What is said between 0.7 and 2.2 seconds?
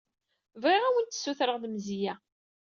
ad awent-ssutreɣ lemzeyya.